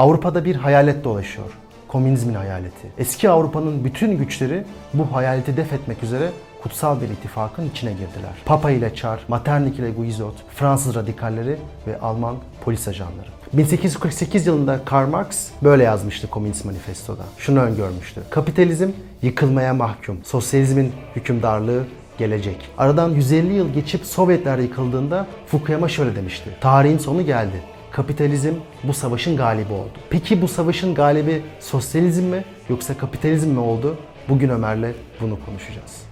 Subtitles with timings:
[0.00, 1.46] Avrupa'da bir hayalet dolaşıyor.
[1.88, 2.88] Komünizmin hayaleti.
[2.98, 4.64] Eski Avrupa'nın bütün güçleri
[4.94, 6.30] bu hayaleti def etmek üzere
[6.62, 8.32] kutsal bir ittifakın içine girdiler.
[8.44, 13.26] Papa ile Çar, Metternich ile Guizot, Fransız radikalleri ve Alman polis ajanları.
[13.52, 17.22] 1848 yılında Karl Marx böyle yazmıştı Komünist Manifesto'da.
[17.38, 18.20] Şunu öngörmüştü.
[18.30, 18.90] Kapitalizm
[19.22, 20.18] yıkılmaya mahkum.
[20.24, 21.84] Sosyalizmin hükümdarlığı
[22.18, 22.68] gelecek.
[22.78, 26.50] Aradan 150 yıl geçip Sovyetler yıkıldığında Fukuyama şöyle demişti.
[26.60, 27.62] Tarihin sonu geldi.
[27.92, 28.54] Kapitalizm
[28.84, 29.98] bu savaşın galibi oldu.
[30.10, 33.96] Peki bu savaşın galibi sosyalizm mi yoksa kapitalizm mi oldu?
[34.28, 36.09] Bugün Ömer'le bunu konuşacağız.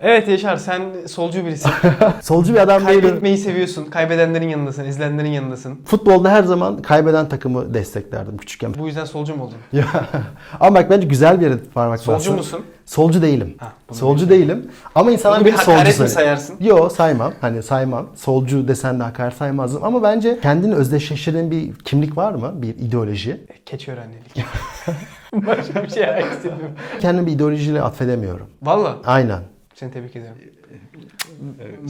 [0.00, 1.70] Evet Yaşar sen solcu birisin.
[2.22, 3.00] Solcu bir adam değilim.
[3.00, 3.84] Kaybetmeyi seviyorsun.
[3.84, 5.78] Kaybedenlerin yanındasın, izleyenlerin yanındasın.
[5.84, 8.74] Futbolda her zaman kaybeden takımı desteklerdim küçükken.
[8.78, 9.56] Bu yüzden solcu mu oldun?
[9.72, 9.84] Ya,
[10.60, 12.36] Ama bak bence güzel bir yere parmak Solcu bastın.
[12.36, 12.64] musun?
[12.86, 13.54] Solcu değilim.
[13.58, 14.70] Ha, solcu değilim.
[14.94, 16.56] Ama insanlar bir solcu hakaret mi sayarsın?
[16.60, 17.32] Yo saymam.
[17.40, 18.06] Hani saymam.
[18.16, 19.84] Solcu desen de hakaret saymazdım.
[19.84, 22.52] Ama bence kendini özdeşleştiren bir kimlik var mı?
[22.54, 23.46] Bir ideoloji.
[23.66, 24.36] Keçi öğrendilik.
[25.32, 26.74] Başka bir şey istemiyorum.
[27.00, 28.46] Kendimi bir ideolojiyle atfedemiyorum.
[28.62, 29.57] Valla Aynen.
[29.78, 30.34] Seni tebrik ederim.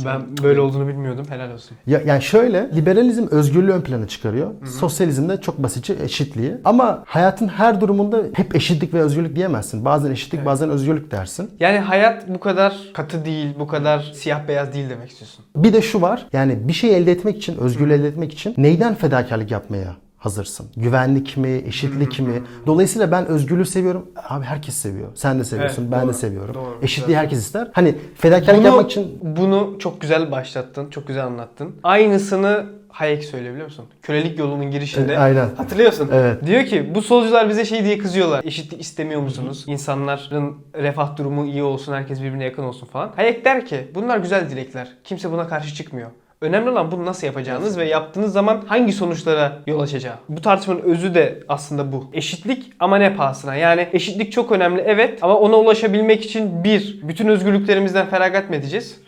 [0.05, 1.27] ben böyle olduğunu bilmiyordum.
[1.29, 1.77] Helal olsun.
[1.87, 4.51] Ya, yani şöyle, liberalizm özgürlüğü ön plana çıkarıyor.
[4.81, 6.55] Sosyalizm de çok basitçe eşitliği.
[6.65, 9.85] Ama hayatın her durumunda hep eşitlik ve özgürlük diyemezsin.
[9.85, 11.51] Bazen eşitlik, bazen özgürlük dersin.
[11.61, 15.45] Yani hayat bu kadar katı değil, bu kadar siyah beyaz değil demek istiyorsun.
[15.57, 16.27] Bir de şu var.
[16.33, 20.67] Yani bir şey elde etmek için, özgürlüğü elde etmek için neyden fedakarlık yapmaya hazırsın?
[20.77, 22.43] Güvenlik mi, eşitlik mi?
[22.67, 24.07] Dolayısıyla ben özgürlüğü seviyorum.
[24.29, 25.09] Abi herkes seviyor.
[25.15, 26.55] Sen de seviyorsun, Evet, ben doğru, de seviyorum.
[26.55, 26.79] doğru.
[26.83, 27.71] Eşitliği herkes ister.
[27.73, 31.77] Hani fedakarlık Bunu, yapmak için bunu çok güzel başlattın, çok güzel anlattın.
[31.83, 33.85] Aynısını Hayek söylüyor biliyor musun?
[34.03, 35.13] Kölelik yolunun girişinde.
[35.13, 35.49] E, aynen.
[35.57, 36.09] Hatırlıyorsun.
[36.13, 36.47] Evet.
[36.47, 38.45] Diyor ki bu solcular bize şey diye kızıyorlar.
[38.45, 39.65] Eşitlik istemiyor musunuz?
[39.67, 43.13] İnsanların refah durumu iyi olsun, herkes birbirine yakın olsun falan.
[43.17, 44.89] Hayek der ki bunlar güzel dilekler.
[45.05, 46.11] Kimse buna karşı çıkmıyor.
[46.41, 50.15] Önemli olan bunu nasıl yapacağınız ve yaptığınız zaman hangi sonuçlara yol açacağı.
[50.29, 52.11] Bu tartışmanın özü de aslında bu.
[52.13, 53.55] Eşitlik ama ne pahasına?
[53.55, 59.01] Yani eşitlik çok önemli evet ama ona ulaşabilmek için bir, bütün özgürlüklerimizden feragat mı edeceğiz?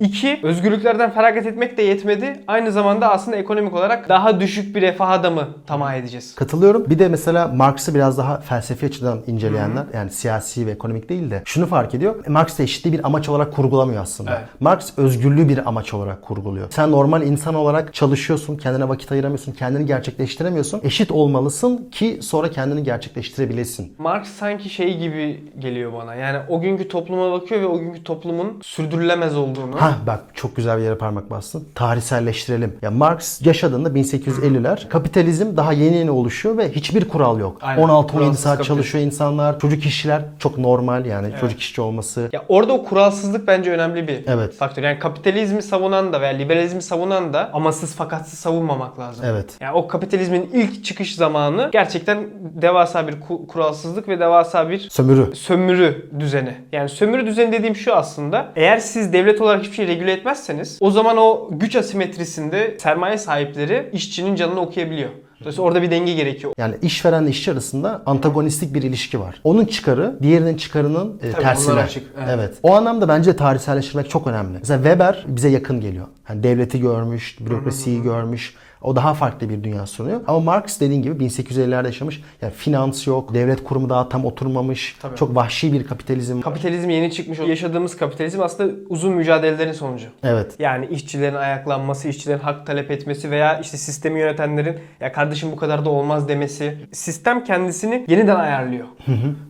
[0.00, 2.40] İki, özgürlüklerden feragat etmek de yetmedi.
[2.46, 6.34] Aynı zamanda aslında ekonomik olarak daha düşük bir refaha da mı tamah edeceğiz?
[6.34, 6.90] Katılıyorum.
[6.90, 11.42] Bir de mesela Marx'ı biraz daha felsefi açıdan inceleyenler yani siyasi ve ekonomik değil de
[11.44, 12.26] şunu fark ediyor.
[12.26, 14.30] Marx da eşitliği bir amaç olarak kurgulamıyor aslında.
[14.30, 14.48] Evet.
[14.60, 16.70] Marx özgürlüğü bir amaç olarak kurguluyor.
[16.78, 20.80] Sen normal insan olarak çalışıyorsun, kendine vakit ayıramıyorsun, kendini gerçekleştiremiyorsun.
[20.84, 23.94] Eşit olmalısın ki sonra kendini gerçekleştirebilesin.
[23.98, 26.14] Marx sanki şey gibi geliyor bana.
[26.14, 29.80] Yani o günkü topluma bakıyor ve o günkü toplumun sürdürülemez olduğunu.
[29.80, 31.68] Ha bak çok güzel bir yere parmak bastın.
[31.74, 32.76] Tarihselleştirelim.
[32.82, 37.58] Ya Marx yaşadığında 1850'ler kapitalizm daha yeni yeni oluşuyor ve hiçbir kural yok.
[37.60, 37.82] Aynen.
[37.82, 39.60] 16-17 Kuralsız saat çalışıyor insanlar.
[39.60, 42.28] Çocuk işçiler çok normal yani çocuk işçi olması.
[42.32, 44.54] Ya orada o kuralsızlık bence önemli bir Evet.
[44.54, 44.82] faktör.
[44.82, 49.24] Yani kapitalizmi savunan da veya liberalizmi savunan da amasız fakatsız savunmamak lazım.
[49.28, 49.56] Evet.
[49.60, 52.28] Yani o kapitalizmin ilk çıkış zamanı gerçekten
[52.62, 55.36] devasa bir ku- kuralsızlık ve devasa bir Sömürü.
[55.36, 56.54] sömürü düzeni.
[56.72, 58.52] Yani sömürü düzeni dediğim şu aslında.
[58.56, 63.90] Eğer siz devlet olarak hiçbir şey regüle etmezseniz o zaman o güç asimetrisinde sermaye sahipleri
[63.92, 65.10] işçinin canını okuyabiliyor.
[65.40, 66.52] Dolayısıyla orada bir denge gerekiyor.
[66.58, 69.40] Yani işverenle işçi arasında antagonistik bir ilişki var.
[69.44, 71.80] Onun çıkarı diğerinin çıkarının e, Tabii, tersine.
[71.80, 72.28] açık, evet.
[72.34, 72.54] Evet.
[72.62, 74.58] O anlamda bence tarihselleştirmek çok önemli.
[74.58, 76.06] Mesela Weber bize yakın geliyor.
[76.28, 78.54] Yani devleti görmüş, bürokrasiyi görmüş.
[78.82, 80.20] O daha farklı bir dünya sunuyor.
[80.26, 82.22] Ama Marx dediğin gibi 1850'lerde yaşamış.
[82.42, 84.96] Yani finans yok, devlet kurumu daha tam oturmamış.
[85.02, 85.16] Tabii.
[85.16, 86.40] Çok vahşi bir kapitalizm.
[86.40, 87.38] Kapitalizm yeni çıkmış.
[87.38, 90.06] Yaşadığımız kapitalizm aslında uzun mücadelelerin sonucu.
[90.22, 90.54] Evet.
[90.58, 95.84] Yani işçilerin ayaklanması, işçilerin hak talep etmesi veya işte sistemi yönetenlerin ya kardeşim bu kadar
[95.84, 96.76] da olmaz demesi.
[96.92, 98.86] Sistem kendisini yeniden ayarlıyor.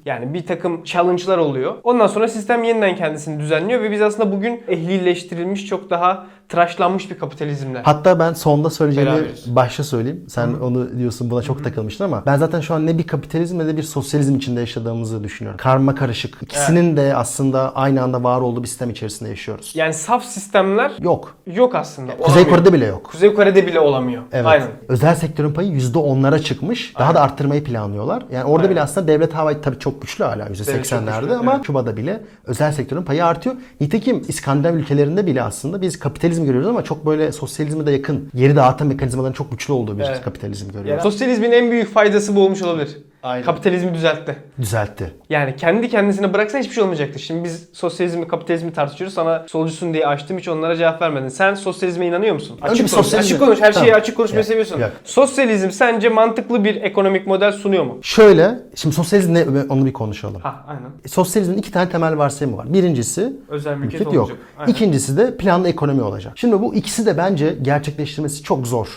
[0.05, 1.75] Yani bir takım challenge'lar oluyor.
[1.85, 7.19] Ondan sonra sistem yeniden kendisini düzenliyor ve biz aslında bugün ehlileştirilmiş çok daha tıraşlanmış bir
[7.19, 7.83] kapitalizmle.
[7.85, 9.57] Hatta ben sonda söyleyeceğimi Beraberiz.
[9.57, 10.25] başta söyleyeyim.
[10.29, 13.67] Sen onu diyorsun buna çok takılmıştın ama ben zaten şu an ne bir kapitalizm ne
[13.67, 15.59] de bir sosyalizm içinde yaşadığımızı düşünüyorum.
[15.63, 16.39] Karma karışık.
[16.43, 19.73] İkisinin de aslında aynı anda var olduğu bir sistem içerisinde yaşıyoruz.
[19.75, 21.37] Yani saf sistemler Yok.
[21.47, 22.17] yok aslında.
[22.17, 22.57] Kuzey Olamıyor.
[22.57, 23.05] Kore'de bile yok.
[23.05, 24.23] Kuzey Kore'de bile olamıyor.
[24.33, 24.47] Evet.
[24.47, 24.69] Aynen.
[24.89, 26.95] Özel sektörün payı %10'lara çıkmış.
[26.99, 28.23] Daha da arttırmayı planlıyorlar.
[28.33, 28.71] Yani orada Aynen.
[28.71, 31.65] bile aslında devlet hava tabii çok güçlü hala Devlet çok %80'lerde güçlü, ama evet.
[31.65, 33.57] Küba'da bile özel sektörün payı artıyor.
[33.81, 38.31] Nitekim İskandinav ülkelerinde bile aslında biz kapitalizm görüyoruz ama çok böyle sosyalizme de yakın.
[38.35, 40.23] Yeri dağıtan mekanizmaların çok güçlü olduğu bir Evet.
[40.23, 41.03] kapitalizm görüyoruz.
[41.03, 42.97] sosyalizmin en büyük faydası bu olmuş olabilir.
[43.23, 43.45] Aynen.
[43.47, 44.37] Kapitalizmi düzeltti.
[44.61, 45.15] Düzeltti.
[45.31, 47.19] Yani kendi kendisine bıraksan hiçbir şey olmayacaktı.
[47.19, 49.15] Şimdi biz sosyalizmi, kapitalizmi tartışıyoruz.
[49.15, 51.29] Sana solcusun diye açtım hiç onlara cevap vermedin.
[51.29, 52.59] Sen sosyalizme inanıyor musun?
[52.63, 52.93] Açık konuş.
[53.07, 53.61] sosyalizme- Açık konuş.
[53.61, 54.01] Her şeyi Tamam.
[54.01, 54.81] açık konuşmayı Yok, seviyorsun.
[54.81, 54.91] yok.
[55.05, 57.99] Sosyalizm sence mantıklı bir ekonomik model sunuyor mu?
[58.03, 60.41] Şöyle, şimdi sosyalizm ne onu bir konuşalım.
[60.41, 60.91] Ha aynen.
[61.07, 62.73] Sosyalizmin iki tane temel varsayımı var.
[62.73, 64.25] Birincisi Özel mülkiyet, mülkiyet yok.
[64.25, 64.39] olacak.
[64.59, 64.73] Aynen.
[64.73, 66.33] İkincisi de planlı ekonomi olacak.
[66.37, 68.89] Şimdi bu ikisi de bence gerçekleştirmesi çok zor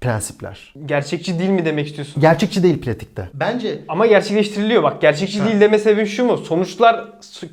[0.00, 0.74] prensipler.
[0.86, 2.20] Gerçekçi değil mi demek istiyorsun?
[2.22, 3.28] Gerçekçi değil pratikte.
[3.34, 5.00] Bence Ama gerçekleştiriliyor bak.
[5.00, 6.36] Gerçekçi değil deme sebebin şu mu?
[6.38, 7.04] Sonuçlar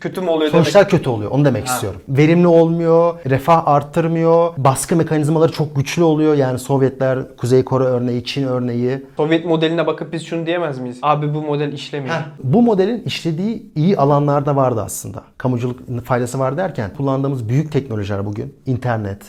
[0.02, 0.66] kötü mü oluyor demek?
[0.66, 1.32] sonuçlar kötü oluyor.
[1.32, 1.74] Onu demek Ha.
[1.74, 2.02] istiyorum.
[2.10, 6.36] Verimli olmuyor, refah arttırmıyor, baskı mekanizmaları çok güçlü oluyor.
[6.36, 9.06] Yani Sovyetler, Kuzey Kore örneği, Çin örneği.
[9.18, 10.98] Sovyet modeline bakıp biz şunu diyemez miyiz?
[11.02, 12.16] Abi bu model işlemiyor.
[12.44, 15.24] Bu modelin işlediği iyi alanlarda vardı aslında.
[15.38, 19.22] Kamuculuk faydası var derken kullandığımız büyük teknolojiler bugün, internet,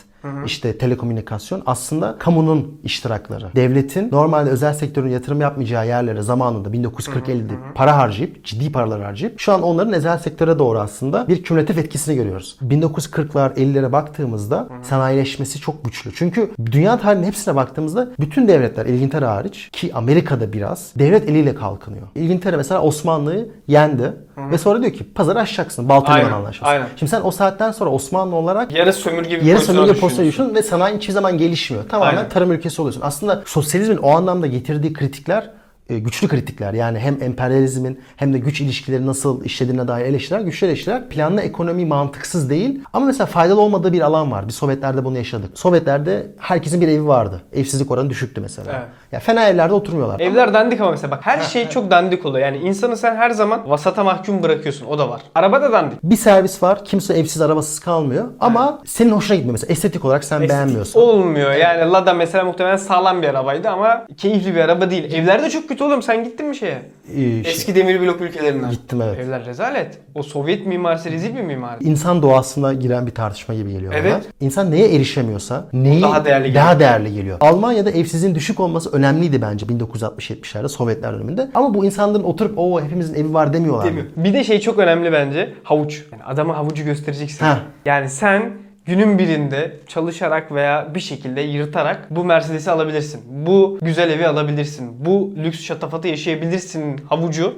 [0.45, 3.49] işte telekomünikasyon aslında kamunun iştirakları.
[3.55, 9.53] Devletin normalde özel sektörün yatırım yapmayacağı yerlere zamanında 1940-50'de para harcayıp, ciddi paralar harcayıp şu
[9.53, 12.57] an onların özel sektöre doğru aslında bir kümülatif etkisini görüyoruz.
[12.61, 16.11] 1940'lar 50'lere baktığımızda sanayileşmesi çok güçlü.
[16.15, 22.07] Çünkü dünya tarihinin hepsine baktığımızda bütün devletler İngiltere hariç ki Amerika'da biraz devlet eliyle kalkınıyor.
[22.15, 24.13] İngiltere mesela Osmanlı'yı yendi
[24.51, 25.89] ve sonra diyor ki pazarı aşacaksın.
[25.89, 26.71] Aynen, Anlaşması.
[26.71, 26.85] aynen.
[26.95, 30.55] Şimdi sen o saatten sonra Osmanlı olarak Yarı sömürge bir yarı sömürge pozisyona düşüyorsun.
[30.55, 31.89] ve sanayi hiçbir zaman gelişmiyor.
[31.89, 32.29] Tamamen Aynen.
[32.29, 33.01] tarım ülkesi oluyorsun.
[33.05, 35.49] Aslında sosyalizmin o anlamda getirdiği kritikler
[35.97, 36.73] güçlü kritikler.
[36.73, 41.09] Yani hem emperyalizmin hem de güç ilişkileri nasıl işlediğine dair eleştiriler, güçlü eleştiriler.
[41.09, 42.83] Planlı ekonomi mantıksız değil.
[42.93, 44.47] Ama mesela faydalı olmadığı bir alan var.
[44.47, 45.59] Biz Sovyetlerde bunu yaşadık.
[45.59, 47.41] Sovyetlerde herkesin bir evi vardı.
[47.53, 48.71] Evsizlik oranı düşüktü mesela.
[48.75, 48.87] Evet.
[49.11, 50.19] Ya fena evlerde oturmuyorlar.
[50.19, 52.45] Evler dandik ama mesela bak her şey çok dandik oluyor.
[52.45, 54.85] Yani insanı sen her zaman vasata mahkum bırakıyorsun.
[54.85, 55.21] O da var.
[55.35, 56.03] Araba da dandik.
[56.03, 56.85] Bir servis var.
[56.85, 58.25] Kimse evsiz arabasız kalmıyor.
[58.39, 59.71] Ama senin hoşuna gitmiyor mesela.
[59.71, 60.99] Estetik olarak sen beğenmiyorsun.
[61.01, 61.51] Olmuyor.
[61.51, 65.13] Yani Lada mesela muhtemelen sağlam bir arabaydı ama keyifli bir araba değil.
[65.13, 66.01] Evler de çok kötü oğlum.
[66.01, 66.81] Sen gittin mi şeye?
[67.11, 68.71] Ee, şey- Eski demir blok ülkelerinden.
[68.71, 69.19] Gittim, evet.
[69.19, 69.97] Evler rezalet.
[70.15, 71.83] O Sovyet mimarisi rezil bir mimari.
[71.83, 74.13] İnsan doğasına giren bir tartışma gibi geliyor Evet.
[74.13, 74.21] bana.
[74.39, 76.79] İnsan neye erişemiyorsa neyi daha değerli daha geliyor.
[76.79, 77.37] değerli geliyor.
[77.41, 81.49] Almanya'da evsizliğin düşük olması önemliydi bence 1960-70'lerde Sovyetler döneminde.
[81.53, 83.91] Ama bu insanların oturup o hepimizin evi var demiyorlar.
[83.91, 84.05] Mi?
[84.15, 85.53] Bir de şey çok önemli bence.
[85.63, 86.03] Havuç.
[86.11, 87.45] Yani adama havucu göstereceksin.
[87.45, 87.55] Heh.
[87.85, 88.51] Yani sen
[88.89, 93.21] günün birinde çalışarak veya bir şekilde yırtarak bu Mercedes'i alabilirsin.
[93.47, 95.05] Bu güzel evi alabilirsin.
[95.05, 97.53] Bu lüks şatafatı yaşayabilirsin havucu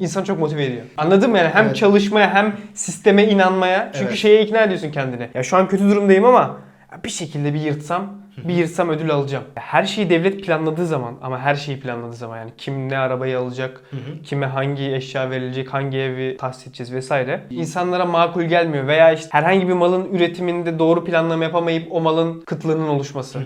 [0.00, 0.82] insan çok motive ediyor.
[0.96, 1.48] Anladın mı yani?
[1.48, 1.76] Hem Evet.
[1.76, 3.90] çalışmaya hem sisteme inanmaya.
[3.92, 4.18] Çünkü Evet.
[4.18, 5.28] şeye ikna ediyorsun kendini.
[5.34, 6.56] Ya şu an kötü durumdayım ama
[7.04, 8.06] bir şekilde bir yırtsam
[8.44, 9.44] bir yırtsam ödül alacağım.
[9.54, 13.80] Her şeyi devlet planladığı zaman ama her şeyi planladığı zaman yani kim ne arabayı alacak,
[14.24, 17.40] kime hangi eşya verilecek, hangi evi tahsis edeceğiz vesaire.
[17.50, 22.88] İnsanlara makul gelmiyor veya işte herhangi bir malın üretiminde doğru planlama yapamayıp o malın kıtlığının
[22.88, 23.38] oluşması,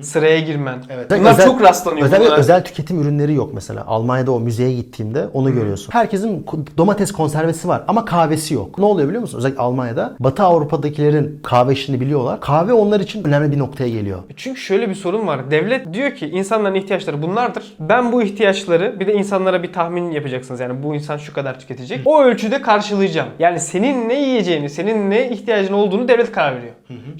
[0.00, 0.78] sıraya girmen.
[1.10, 2.06] Bunlar Özel- çok rastlanıyor.
[2.06, 3.84] Özel, özel tüketim ürünleri yok mesela.
[3.86, 5.92] Almanya'da o müzeye gittiğimde onu görüyorsun.
[5.92, 6.46] Herkesin
[6.76, 8.78] domates konservesi var ama kahvesi yok.
[8.78, 9.38] Ne oluyor biliyor musun?
[9.38, 12.40] Özellikle Almanya'da Batı Avrupa'dakilerin kahve işini biliyorlar.
[12.40, 14.18] Kahve onlar için önemli bir noktaya geliyor.
[14.36, 15.50] Çünkü şöyle bir sorun var.
[15.50, 17.64] Devlet diyor ki insanların ihtiyaçları bunlardır.
[17.80, 20.60] Ben bu ihtiyaçları bir de insanlara bir tahmin yapacaksınız.
[20.60, 22.00] Yani bu insan şu kadar tüketecek.
[22.04, 23.28] O ölçüde karşılayacağım.
[23.38, 26.72] Yani senin ne yiyeceğini, senin ne ihtiyacın olduğunu devlet karar veriyor.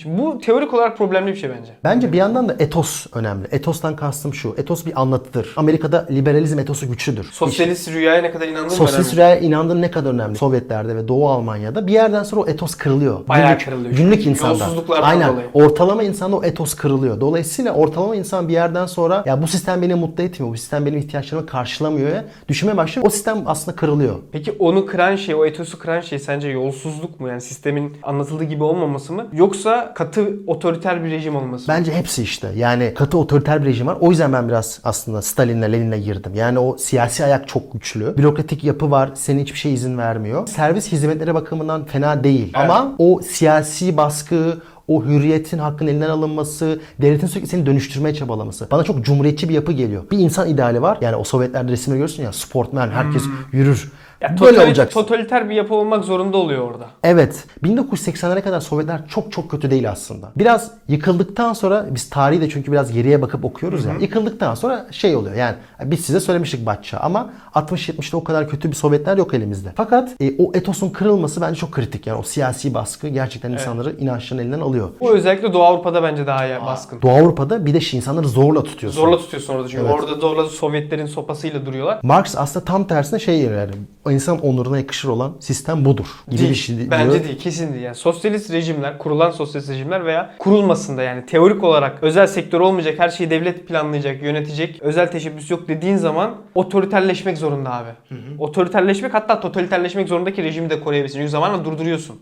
[0.03, 1.73] Şimdi bu teorik olarak problemli bir şey bence.
[1.85, 3.47] Bence bir yandan da etos önemli.
[3.51, 4.55] Etostan kastım şu.
[4.59, 5.53] Etos bir anlatıdır.
[5.57, 7.25] Amerika'da liberalizm etosu güçlüdür.
[7.33, 9.17] Sosyalist rüyaya ne kadar inandığın Sosyalist önemli.
[9.17, 10.39] rüyaya inandığın ne kadar önemli.
[10.39, 13.29] Sovyetlerde ve Doğu Almanya'da bir yerden sonra o etos kırılıyor.
[13.29, 13.95] Bayağı günlük, kırılıyor.
[13.95, 14.67] Günlük insanda.
[15.03, 15.29] Aynen.
[15.29, 15.47] dolayı.
[15.55, 17.10] Ortalama insanda o etos kırılıyor.
[17.21, 20.53] Dolayısıyla ortalama insan bir yerden sonra ya bu sistem beni mutlu etmiyor.
[20.53, 23.07] Bu sistem benim ihtiyaçlarımı karşılamıyor ya düşünmeye başlıyor.
[23.07, 24.15] O sistem aslında kırılıyor.
[24.33, 27.29] Peki onu kıran şey, o etosu kıran şey sence yolsuzluk mu?
[27.29, 29.27] Yani sistemin anlatıldığı gibi olmaması mı?
[29.33, 31.77] Yoksa katı otoriter bir rejim olması mı?
[31.79, 32.49] Bence hepsi işte.
[32.57, 33.97] Yani katı otoriter bir rejim var.
[34.01, 36.33] O yüzden ben biraz aslında Stalin'le Lenin'le girdim.
[36.35, 38.17] Yani o siyasi ayak çok güçlü.
[38.17, 39.11] Bürokratik yapı var.
[39.15, 40.47] Senin hiçbir şey izin vermiyor.
[40.49, 42.53] Servis hizmetleri bakımından fena değil.
[42.57, 42.71] Evet.
[42.71, 44.59] Ama o siyasi baskı,
[44.91, 48.67] o hürriyetin hakkın elinden alınması, devletin sürekli seni dönüştürmeye çabalaması.
[48.71, 50.05] Bana çok cumhuriyetçi bir yapı geliyor.
[50.11, 50.99] Bir insan ideali var.
[51.01, 53.93] Yani o Sovyetlerde resimleri görürsün ya sportman herkes yürür.
[54.21, 55.01] Ya Böyle totaliter, olacaksın.
[55.01, 56.87] totaliter bir yapı olmak zorunda oluyor orada.
[57.05, 57.45] Evet.
[57.65, 60.33] 1980'lere kadar Sovyetler çok çok kötü değil aslında.
[60.37, 63.93] Biraz yıkıldıktan sonra biz tarihi de çünkü biraz geriye bakıp okuyoruz ya.
[64.01, 68.77] Yıkıldıktan sonra şey oluyor yani biz size söylemiştik Batça ama 60-70'te o kadar kötü bir
[68.77, 69.73] Sovyetler yok elimizde.
[69.77, 72.07] Fakat e, o etosun kırılması bence çok kritik.
[72.07, 74.89] Yani o siyasi baskı gerçekten insanları inançlarını elinden alıyor.
[75.01, 77.03] Bu özellikle Doğu Avrupa'da bence daha iyi baskın.
[77.03, 79.01] Doğu Avrupa'da bir de şey, insanları zorla tutuyorsun.
[79.01, 79.95] Zorla tutuyorsun orada çünkü Evet.
[79.95, 82.01] orada zorla Sovyetlerin sopasıyla duruyorlar.
[82.03, 83.71] Marx aslında tam tersine şey yani
[84.13, 86.07] insan onuruna yakışır olan sistem budur.
[86.29, 86.51] Gibi Değil.
[86.51, 86.91] bir şey diyor.
[86.91, 87.39] Bence değil.
[87.39, 87.83] Kesin değil.
[87.83, 93.09] Yani sosyalist rejimler, kurulan sosyalist rejimler veya kurulmasında yani teorik olarak özel sektör olmayacak, her
[93.09, 97.91] şeyi devlet planlayacak, yönetecek, özel teşebbüs yok dediğin zaman otoriterleşmek zorunda abi.
[98.39, 101.19] Otoriterleşmek hatta totaliterleşmek zorundaki rejimi de koruyabilsin.
[101.19, 102.17] Çünkü zamanla durduruyorsun.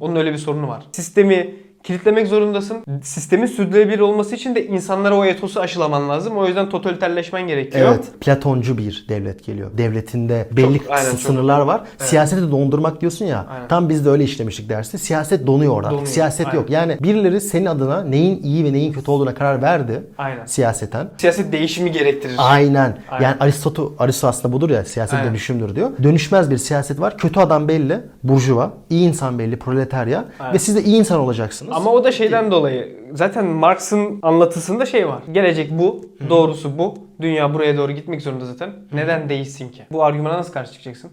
[0.00, 0.82] Onun öyle bir sorunu var.
[0.92, 2.76] Sistemi kilitlemek zorundasın.
[3.02, 6.36] Sistemin sürdürülebilir olması için de insanlara o etosu aşılaman lazım.
[6.36, 7.88] O yüzden totaliterleşmen gerekiyor.
[7.88, 9.70] Evet, Platoncu bir devlet geliyor.
[9.78, 11.82] Devletinde belli Çok- aynen, çok- sınırlar var.
[11.98, 13.46] Siyaseti dondurmak diyorsun ya.
[13.50, 13.68] Aynen.
[13.68, 14.98] Tam biz de öyle işlemiştik dersi.
[14.98, 15.90] Siyaset donuyor orada.
[15.90, 16.58] Donuyor, Siyaset aynen.
[16.58, 16.70] yok.
[16.70, 20.02] Yani birileri senin adına neyin iyi ve neyin kötü olduğuna karar verdi.
[20.18, 20.46] Aynen.
[20.46, 21.08] Siyaseten.
[21.18, 22.34] Siyaset değişimi gerektirir.
[22.38, 22.98] Aynen.
[23.10, 23.24] Aynen.
[23.24, 25.28] Yani Aristotu, Aristo aslında budur ya siyaset Aynen.
[25.30, 25.90] dönüşümdür diyor.
[26.02, 27.18] Dönüşmez bir siyaset var.
[27.18, 28.72] Kötü adam belli, burjuva.
[28.90, 30.24] iyi insan belli, proletarya.
[30.40, 30.54] Aynen.
[30.54, 31.73] Ve siz de iyi insan olacaksınız.
[31.74, 32.96] Ama o da şeyden dolayı.
[33.12, 35.22] Zaten Marx'ın anlatısında şey var.
[35.32, 36.94] Gelecek bu, doğrusu bu.
[37.20, 38.72] Dünya buraya doğru gitmek zorunda zaten.
[38.92, 39.82] Neden değişsin ki?
[39.92, 41.10] Bu argümana nasıl karşı çıkacaksın?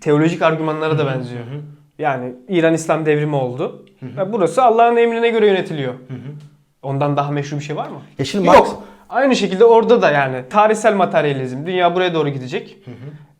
[0.00, 1.44] Teolojik argümanlara da benziyor.
[1.98, 3.86] Yani İran İslam devrimi oldu.
[4.02, 5.94] Ve burası Allah'ın emrine göre yönetiliyor.
[6.82, 8.00] Ondan daha meşru bir şey var mı?
[8.18, 8.82] Ya şimdi Marx- Yok.
[9.08, 11.66] Aynı şekilde orada da yani tarihsel materyalizm.
[11.66, 12.78] Dünya buraya doğru gidecek.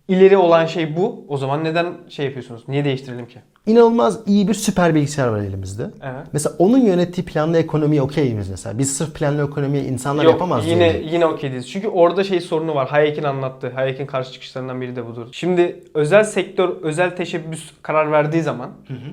[0.09, 1.25] İleri olan şey bu.
[1.29, 2.65] O zaman neden şey yapıyorsunuz?
[2.69, 3.39] Niye değiştirelim ki?
[3.67, 5.83] İnanılmaz iyi bir süper bilgisayar var elimizde.
[6.03, 6.27] Evet.
[6.33, 8.79] Mesela onun yönettiği planlı ekonomiye okey miyiz mesela?
[8.79, 11.13] Biz sırf planlı ekonomiyi insanlar Yok yapamaz yine diye.
[11.13, 11.71] yine okey değiliz.
[11.71, 12.89] Çünkü orada şey sorunu var.
[12.89, 13.71] Hayek'in anlattığı.
[13.71, 15.29] Hayek'in karşı çıkışlarından biri de budur.
[15.33, 18.71] Şimdi özel sektör, özel teşebbüs karar verdiği zaman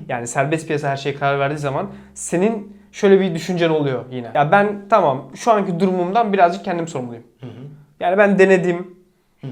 [0.08, 4.30] yani serbest piyasa her şeye karar verdiği zaman senin şöyle bir düşüncen oluyor yine.
[4.34, 7.24] Ya ben tamam şu anki durumumdan birazcık kendim sorumluyum.
[8.00, 8.93] Yani ben denedim.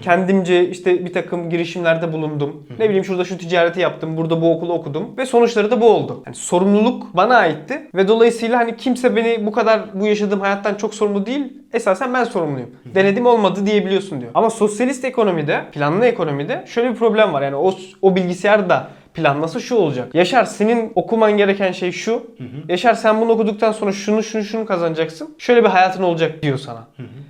[0.02, 2.66] Kendimce işte bir takım girişimlerde bulundum.
[2.78, 6.22] Ne bileyim şurada şu ticareti yaptım, burada bu okulu okudum ve sonuçları da bu oldu.
[6.26, 10.94] Yani sorumluluk bana aitti ve dolayısıyla hani kimse beni bu kadar bu yaşadığım hayattan çok
[10.94, 11.52] sorumlu değil.
[11.72, 12.70] Esasen ben sorumluyum.
[12.94, 14.30] Denedim olmadı diyebiliyorsun diyor.
[14.34, 17.42] Ama sosyalist ekonomide, planlı ekonomide şöyle bir problem var.
[17.42, 20.14] Yani o o bilgisayar da planlası şu olacak.
[20.14, 22.26] Yaşar senin okuman gereken şey şu.
[22.68, 25.34] Yaşar sen bunu okuduktan sonra şunu şunu şunu kazanacaksın.
[25.38, 26.86] Şöyle bir hayatın olacak diyor sana.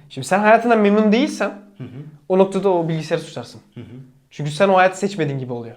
[0.08, 1.50] Şimdi sen hayatından memnun değilsen
[2.32, 3.60] o noktada o bilgisayarı suçlarsın.
[4.30, 5.76] Çünkü sen o hayatı seçmedin gibi oluyor.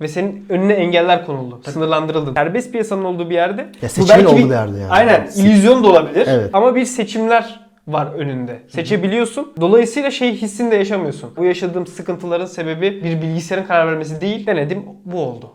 [0.00, 1.60] Ve senin önüne engeller konuldu.
[1.64, 2.34] Sınırlandırıldın.
[2.34, 3.60] Serbest piyasanın olduğu bir yerde.
[3.82, 4.90] Ya bu belki olduğu bir yerde yani.
[4.92, 5.14] Aynen.
[5.14, 5.36] Evet.
[5.36, 6.26] illüzyon da olabilir.
[6.30, 6.50] Evet.
[6.52, 8.62] Ama bir seçimler var önünde.
[8.68, 9.52] Seçebiliyorsun.
[9.60, 11.30] Dolayısıyla şey hissini de yaşamıyorsun.
[11.36, 14.46] Bu yaşadığım sıkıntıların sebebi bir bilgisayarın karar vermesi değil.
[14.46, 15.52] Denedim bu oldu.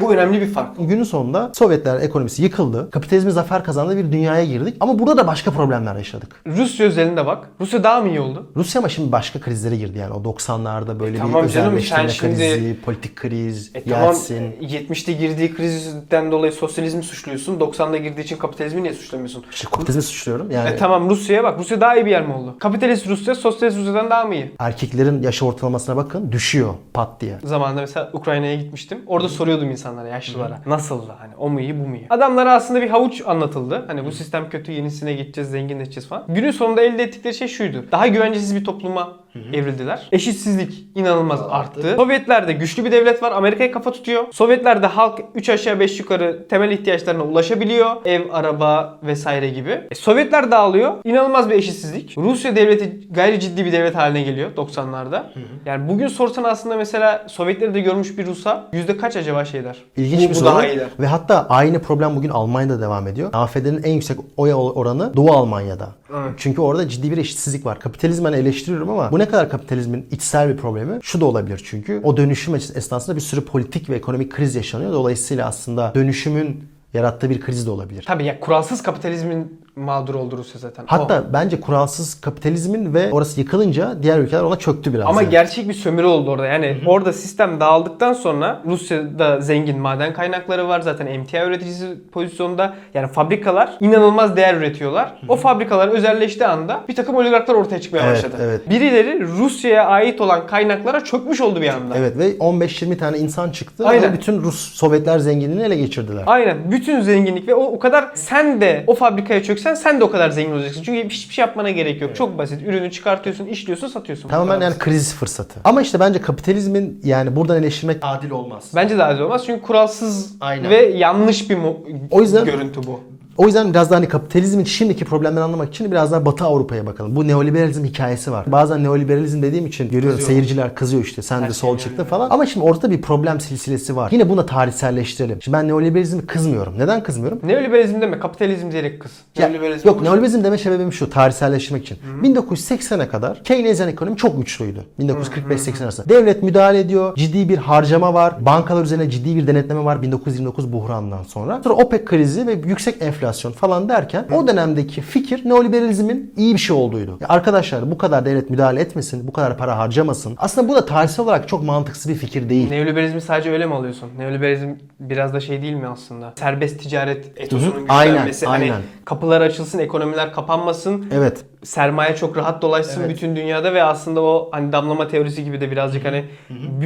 [0.00, 0.68] Bu önemli bir fark.
[0.78, 2.90] Günün sonunda Sovyetler ekonomisi yıkıldı.
[2.90, 4.76] Kapitalizmin zafer kazandığı bir dünyaya girdik.
[4.80, 6.40] Ama burada da başka problemler yaşadık.
[6.46, 7.48] Rusya özelinde bak.
[7.60, 8.50] Rusya daha mı iyi oldu?
[8.56, 10.12] Rusya ama şimdi başka krizlere girdi yani.
[10.14, 14.52] O 90'larda böyle E bir tamam canım, sen şimdi- krizi, politik kriz, E tamam Yeltsin.
[14.60, 17.60] 70'te girdiği krizden dolayı sosyalizmi suçluyorsun.
[17.60, 19.44] 90'da girdiği için kapitalizmi niye suçlamıyorsun?
[19.52, 20.50] İşte kapitalizmi suçluyorum.
[20.50, 21.58] Yani E tamam Rusya'ya bak.
[21.58, 22.56] Rusya daha iyi bir yer mi oldu?
[22.58, 24.52] Kapitalist Rusya sosyalist Rusya'dan daha mı iyi?
[24.58, 27.38] erkeklerin yaş ortalamasına bakın düşüyor pat diye.
[27.44, 28.98] Zamanında mesela Ukrayna'ya gitmiştim.
[29.06, 30.60] Orada soruyordum insanlara, yaşlılara.
[30.66, 31.12] Nasıldı?
[31.18, 32.06] Hani o mu iyi, bu mu iyi?
[32.10, 33.84] Adamlara aslında bir havuç anlatıldı.
[33.86, 36.24] Hani bu sistem kötü, yenisine geçeceğiz, zenginleşeceğiz falan.
[36.28, 37.84] Günün sonunda elde ettikleri şey şuydu.
[37.92, 40.08] Daha güvencesiz bir topluma evrildiler.
[40.12, 41.94] Eşitsizlik inanılmaz arttı.
[41.96, 43.32] Sovyetlerde güçlü bir devlet var.
[43.32, 44.24] Amerika'ya kafa tutuyor.
[44.32, 47.90] Sovyetlerde halk 3 aşağı 5 yukarı temel ihtiyaçlarına ulaşabiliyor.
[48.04, 49.80] Ev, araba vesaire gibi.
[49.90, 50.92] E, Sovyetler dağılıyor.
[51.04, 52.18] İnanılmaz bir eşitsizlik.
[52.18, 55.22] Rusya devleti gayri ciddi bir devlet haline geliyor 90'larda.
[55.66, 59.76] Yani bugün sorsan aslında mesela Sovyetleri de görmüş bir Rus'a yüzde kaç acaba şey der?
[59.96, 60.46] İlginç Bu- bir bu soru.
[60.48, 60.88] daha iyi der.
[61.00, 63.30] Ve hatta aynı problem bugün Almanya'da devam ediyor.
[63.32, 65.88] AFD'nin en yüksek oy oranı Doğu Almanya'da.
[66.36, 67.80] Çünkü orada ciddi bir eşitsizlik var.
[67.80, 70.98] Kapitalizmi hani eleştiriyorum ama bu ne kadar kapitalizmin içsel bir problemi?
[71.02, 74.92] Şu da olabilir çünkü o dönüşüm esnasında bir sürü politik ve ekonomik kriz yaşanıyor.
[74.92, 78.04] Dolayısıyla aslında dönüşümün yarattığı bir kriz de olabilir.
[78.06, 80.84] Tabii ya kuralsız kapitalizmin mağdur oldu Rusya zaten.
[80.86, 81.32] Hatta O.
[81.32, 85.06] bence kuralsız kapitalizmin ve orası yıkılınca diğer ülkeler ona çöktü biraz.
[85.06, 85.30] Ama yani.
[85.30, 86.46] gerçek bir sömürü oldu orada.
[86.46, 90.80] Yani orada sistem dağıldıktan sonra Rusya'da zengin maden kaynakları var.
[90.80, 92.74] Zaten emtia üreticisi pozisyonda.
[92.94, 95.20] Yani fabrikalar inanılmaz değer üretiyorlar.
[95.28, 98.36] O fabrikalar özelleştiği anda bir takım oligarklar ortaya çıkmaya Evet, başladı.
[98.40, 98.70] evet.
[98.70, 101.96] Birileri Rusya'ya ait olan kaynaklara çökmüş oldu bir anda.
[101.98, 104.02] Evet ve 15-20 tane insan çıktı Aynen.
[104.12, 106.22] ve bütün Rus Sovyetler zenginliğini ele geçirdiler.
[106.26, 106.70] Aynen.
[106.70, 110.30] Bütün zenginlik ve o, o kadar sen de o fabrikaya çöksen sen de o kadar
[110.30, 110.82] zengin olacaksın.
[110.82, 112.16] Çünkü hiçbir şey yapmana gerek yok.
[112.16, 112.62] Çok basit.
[112.66, 114.28] Ürünü çıkartıyorsun, işliyorsun, satıyorsun.
[114.28, 115.60] Tamamen yani kriz fırsatı.
[115.64, 118.70] Ama işte bence kapitalizmin yani buradan eleştirmek adil olmaz.
[118.74, 120.70] Bence de adil olmaz çünkü kuralsız Aynen.
[120.70, 121.76] ve yanlış bir mo-
[122.10, 123.00] O yüzden- görüntü bu.
[123.38, 127.16] O yüzden biraz daha hani kapitalizmin şimdiki problemleri anlamak için biraz daha Batı Avrupa'ya bakalım.
[127.16, 128.44] Bu neoliberalizm hikayesi var.
[128.52, 130.28] Bazen neoliberalizm dediğim için görüyorum Kızıyor.
[130.28, 132.08] seyirciler kızıyor işte sen de sol şey çıktın yani.
[132.08, 132.30] falan.
[132.30, 134.10] Ama şimdi ortada bir problem silsilesi var.
[134.12, 135.42] Yine buna tarihselleştirelim.
[135.42, 136.74] Şimdi ben neoliberalizmi kızmıyorum.
[136.78, 137.40] Neden kızmıyorum?
[137.42, 139.12] Neoliberalizm deme, kapitalizm diyerek kız.
[139.38, 141.98] Ya, Neoliberalizm yok neoliberalizm deme sebebim şu tarihselleştirmek için.
[142.22, 144.84] 1980'e kadar Keynesyen ekonomi çok güçlüydü.
[145.00, 146.08] 1945-80 arası.
[146.08, 147.16] Devlet müdahale ediyor.
[147.16, 148.46] Ciddi bir harcama var.
[148.46, 151.60] Bankalar üzerine ciddi bir denetleme var 1929 buhrandan sonra.
[151.64, 156.76] Sonra OPEC krizi ve yüksek enflasyon falan derken o dönemdeki fikir neoliberalizmin iyi bir şey
[156.76, 157.18] olduğuydu.
[157.20, 160.34] Ya arkadaşlar bu kadar devlet müdahale etmesin, bu kadar para harcamasın.
[160.38, 162.70] Aslında bu da tarihsel olarak çok mantıksız bir fikir değil.
[162.70, 164.10] Neoliberalizmi sadece öyle mi alıyorsun?
[164.18, 164.68] Neoliberalizm
[165.00, 166.32] biraz da şey değil mi aslında?
[166.38, 167.84] Serbest ticaret etosunun Hı hı.
[167.88, 168.46] Aynen, güçlenmesi.
[168.46, 168.82] Hani aynen.
[169.04, 171.06] kapılar açılsın, ekonomiler kapanmasın.
[171.12, 171.44] Evet.
[171.64, 173.10] Sermaye çok rahat dolaşsın Evet.
[173.10, 176.24] bütün dünyada ve aslında o hani damlama teorisi gibi de birazcık hani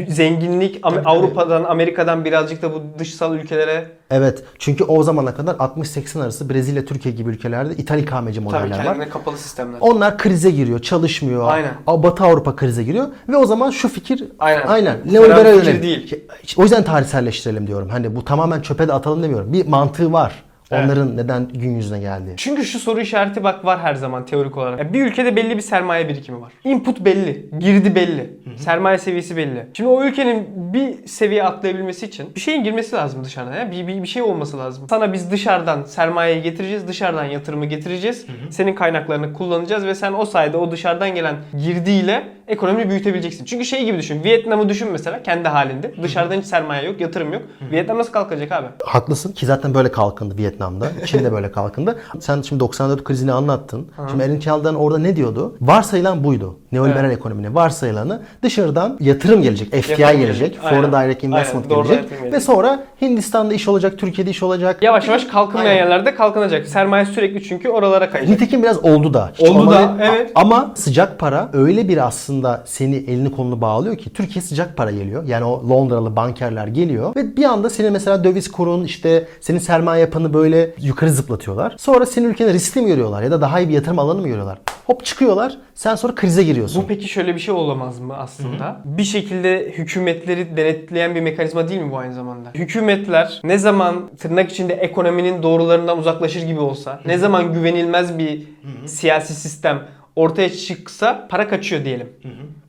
[0.09, 1.09] zenginlik Tabii, tabii.
[1.09, 4.45] Avrupa'dan Amerika'dan birazcık da bu dışsal ülkelere Evet.
[4.59, 8.85] Çünkü o zamana kadar 60-80 arası Brezilya, Türkiye gibi ülkelerde ithal ikameci tabii modeller var.
[8.85, 9.79] kendine kapalı sistemler.
[9.81, 11.49] Onlar krize giriyor, çalışmıyor.
[11.49, 11.71] Aynen.
[11.87, 14.67] Batı Avrupa krize giriyor ve o zaman şu fikir Aynen.
[14.67, 16.25] aynen neoliberal değil.
[16.57, 17.89] O yüzden tarihselleştirelim diyorum.
[17.89, 19.53] Hani bu tamamen çöpe de atalım demiyorum.
[19.53, 20.33] Bir mantığı var.
[20.71, 20.85] Evet.
[20.85, 22.35] Onların neden gün yüzüne geldiği.
[22.37, 24.79] Çünkü şu soru işareti bak var her zaman teorik olarak.
[24.79, 26.53] Ya bir ülkede belli bir sermaye birikimi var.
[26.65, 29.67] Input belli, girdi belli, sermaye seviyesi belli.
[29.75, 33.57] Şimdi o ülkenin bir seviye atlayabilmesi için bir şeyin girmesi lazım dışarıdan.
[33.57, 33.71] Ya.
[33.71, 34.87] Bir, bir, bir şey olması lazım.
[34.91, 38.27] Sana biz dışarıdan sermayeyi getireceğiz, dışarıdan yatırımı getireceğiz.
[38.51, 43.45] Senin kaynaklarını kullanacağız ve sen o sayede o dışarıdan gelen girdiyle ekonomiyi büyütebileceksin.
[43.45, 44.25] Çünkü şey gibi düşün.
[44.25, 45.95] Vietnam'ı düşün mesela kendi halinde.
[46.03, 47.43] Dışarıdan hiç sermaye yok, yatırım yok.
[47.71, 48.67] Vietnam nasıl kalkacak abi?
[48.85, 51.07] Haklısın ki zaten böyle kalkındı Vietnam'da.
[51.07, 51.99] Çin'de böyle kalkındı.
[52.21, 53.89] Sen şimdi 94 krizini anlattın.
[54.11, 55.57] Şimdi Erin Çaldan orada ne diyordu?
[55.61, 56.57] Varsayılan buydu.
[56.73, 59.69] Neoliberal ekonominin varsayılanı dışarıdan yatırım gelecek.
[59.71, 60.59] FDI Yatırım gelecek.
[60.65, 60.83] Aynen.
[60.83, 62.33] Foreign Direct Investment Aynen, doğru gelecek.
[62.33, 64.83] Ve sonra Hindistan'da iş olacak, Türkiye'de iş olacak.
[64.83, 65.79] Yavaş yavaş kalkınmayan Aynen.
[65.81, 66.67] yerlerde kalkınacak.
[66.67, 68.31] Sermaye sürekli çünkü oralara kayacak.
[68.31, 69.33] Nitekim biraz oldu da.
[69.39, 70.33] Oldu Ama- da, evet.
[70.35, 75.25] Ama sıcak para öyle bir aslında seni elini kolunu bağlıyor ki Türkiye sıcak para geliyor.
[75.27, 80.01] Yani o Londralı bankerler geliyor ve bir anda senin mesela döviz kurun işte senin sermaye
[80.01, 80.48] yapanı böyle
[80.81, 81.75] yukarı zıplatıyorlar.
[81.79, 84.59] Sonra senin ülkeni riskli mi görüyorlar ya da daha iyi bir yatırım alanı mı görüyorlar?
[84.87, 85.59] Hop çıkıyorlar.
[85.75, 86.83] Sen sonra krize giriyorsun.
[86.83, 88.81] Bu peki şöyle bir şey olamaz mı aslında?
[88.85, 92.51] Bir şekilde hükümetleri denetleyen bir mekanizma değil mi bu aynı zamanda?
[92.55, 98.43] Hükümetler ne zaman tırnak içinde ekonominin doğrularından uzaklaşır gibi olsa, ne zaman güvenilmez bir
[98.87, 99.83] siyasi sistem
[100.19, 102.09] ortaya çıksa para kaçıyor diyelim.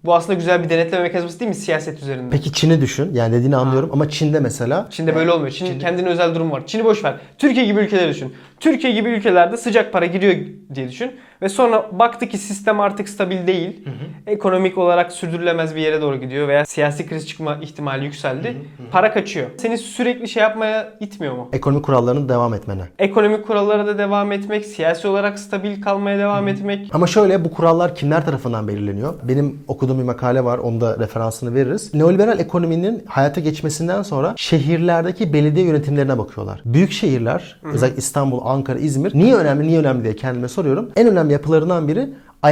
[0.05, 2.29] Bu aslında güzel bir denetleme mekanizması değil mi siyaset üzerinde?
[2.31, 3.13] Peki Çin'i düşün.
[3.13, 5.51] Yani dediğini anlıyorum ama Çin'de mesela Çin'de böyle olmuyor.
[5.51, 6.63] Çin kendine özel durum var.
[6.67, 7.15] Çin'i boş ver.
[7.37, 8.33] Türkiye gibi ülkeleri düşün.
[8.59, 10.35] Türkiye gibi ülkelerde sıcak para giriyor
[10.75, 11.11] diye düşün.
[11.41, 13.85] Ve sonra baktı ki sistem artık stabil değil.
[14.27, 18.57] Ekonomik olarak sürdürülemez bir yere doğru gidiyor veya siyasi kriz çıkma ihtimali yükseldi.
[18.91, 19.47] Para kaçıyor.
[19.57, 21.49] Seni sürekli şey yapmaya itmiyor mu?
[21.53, 22.81] ekonomi kurallarının devam etmene.
[22.99, 26.89] Ekonomik kurallara da devam etmek, siyasi olarak stabil kalmaya devam etmek.
[26.93, 29.13] Ama şöyle bu kurallar kimler tarafından belirleniyor?
[29.23, 30.57] Benim okuduğum bir makale var.
[30.57, 31.93] Onda referansını veririz.
[31.93, 36.61] Neoliberal ekonominin hayata geçmesinden sonra şehirlerdeki belediye yönetimlerine bakıyorlar.
[36.65, 40.89] Büyük şehirler, özellikle İstanbul, Ankara, İzmir niye önemli, niye önemli diye kendime soruyorum.
[40.95, 42.09] En önemli yapılarından biri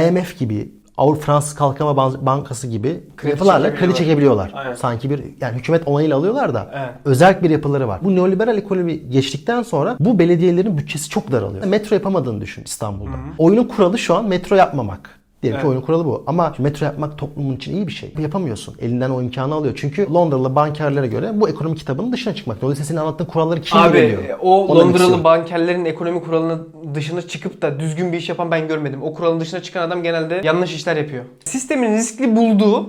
[0.08, 4.50] IMF gibi Avrupa Fransız Kalkınma Ban- Bankası gibi Kredi yapılarla kredi çekebiliyorlar.
[4.54, 4.74] Aynen.
[4.74, 6.90] Sanki bir yani hükümet onayıyla alıyorlar da Evet.
[7.04, 8.00] özel bir yapıları var.
[8.04, 11.64] Bu neoliberal ekonomi geçtikten sonra bu belediyelerin bütçesi çok daralıyor.
[11.66, 13.10] Metro yapamadığını düşün İstanbul'da.
[13.38, 15.17] Oyunun kuralı şu an metro yapmamak.
[15.42, 15.68] Diyelim ki Evet.
[15.68, 16.22] oyunun kuralı bu.
[16.26, 18.12] Ama metro yapmak toplumun için iyi bir şey.
[18.20, 18.74] Yapamıyorsun.
[18.80, 19.74] Elinden o imkanı alıyor.
[19.76, 22.62] Çünkü Londralı bankerlere göre bu ekonomi kitabının dışına çıkmak.
[22.62, 24.38] Dolayısıyla senin anlattığın kuralları kim Abi belirliyor?
[24.42, 25.24] o Onu demek Londralı istiyorum.
[25.24, 29.02] bankerlerin ekonomi kuralının dışına çıkıp da düzgün bir iş yapan ben görmedim.
[29.02, 31.24] O kuralın dışına çıkan adam genelde yanlış işler yapıyor.
[31.44, 32.88] Sistemin riskli bulduğu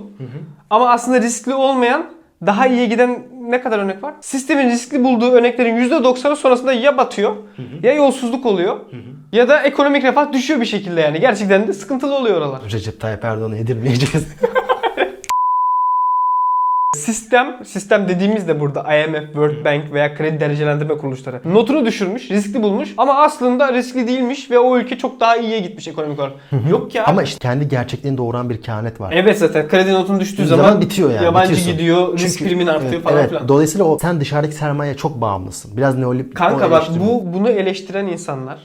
[0.70, 2.04] ama aslında riskli olmayan
[2.46, 4.14] daha iyiye giden ne kadar örnek var?
[4.20, 7.36] Sistemin riskli bulduğu örneklerin %90'ı sonrasında ya batıyor
[7.82, 8.76] ya yolsuzluk oluyor
[9.32, 11.20] ya da ekonomik refah düşüyor bir şekilde yani.
[11.20, 12.60] Gerçekten de sıkıntılı oluyor oralar.
[12.72, 14.26] Recep Tayyip Erdoğan'ı yedirmeyeceğiz.
[16.96, 21.40] Sistem, sistem dediğimiz de burada IMF, World Bank veya kredi derecelendirme kuruluşları.
[21.44, 25.88] Notunu düşürmüş, riskli bulmuş ama aslında riskli değilmiş ve o ülke çok daha iyiye gitmiş
[25.88, 26.32] ekonomik olarak.
[26.70, 27.04] Yok ya.
[27.06, 29.12] Ama işte kendi gerçekliğini doğuran bir kehanet var.
[29.16, 31.24] Evet zaten kredi notun düştüğü zaman, zaman, bitiyor yani.
[31.24, 31.72] yabancı bitiyorsun.
[31.72, 33.30] gidiyor, risk Çünkü- primin artıyor evet, falan evet.
[33.30, 33.48] filan.
[33.48, 35.76] Dolayısıyla o sen dışarıdaki sermayeye çok bağımlısın.
[35.76, 38.58] Biraz neolib Kanka bak bu bunu eleştiren insanlar,